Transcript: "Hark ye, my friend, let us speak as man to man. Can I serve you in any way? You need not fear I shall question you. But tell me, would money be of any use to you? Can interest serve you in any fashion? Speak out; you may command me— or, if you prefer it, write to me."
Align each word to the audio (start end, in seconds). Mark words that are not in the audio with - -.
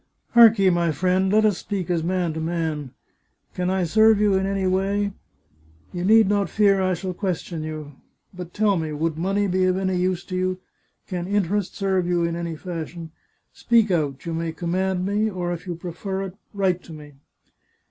"Hark 0.31 0.57
ye, 0.57 0.71
my 0.71 0.91
friend, 0.91 1.31
let 1.31 1.45
us 1.45 1.59
speak 1.59 1.91
as 1.91 2.03
man 2.03 2.33
to 2.33 2.39
man. 2.39 2.89
Can 3.53 3.69
I 3.69 3.83
serve 3.83 4.19
you 4.19 4.33
in 4.33 4.47
any 4.47 4.65
way? 4.65 5.11
You 5.93 6.03
need 6.03 6.27
not 6.27 6.49
fear 6.49 6.81
I 6.81 6.95
shall 6.95 7.13
question 7.13 7.61
you. 7.61 7.91
But 8.33 8.51
tell 8.51 8.77
me, 8.77 8.93
would 8.93 9.15
money 9.19 9.45
be 9.45 9.65
of 9.65 9.77
any 9.77 9.95
use 9.95 10.23
to 10.23 10.35
you? 10.35 10.59
Can 11.07 11.27
interest 11.27 11.75
serve 11.75 12.07
you 12.07 12.23
in 12.23 12.35
any 12.35 12.55
fashion? 12.55 13.11
Speak 13.53 13.91
out; 13.91 14.25
you 14.25 14.33
may 14.33 14.51
command 14.53 15.05
me— 15.05 15.29
or, 15.29 15.53
if 15.53 15.67
you 15.67 15.75
prefer 15.75 16.23
it, 16.23 16.33
write 16.51 16.81
to 16.85 16.93
me." 16.93 17.13